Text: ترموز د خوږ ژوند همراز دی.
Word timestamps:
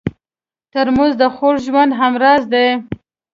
ترموز 0.71 1.13
د 1.21 1.23
خوږ 1.35 1.55
ژوند 1.65 1.91
همراز 2.01 2.41
دی. 2.53 2.67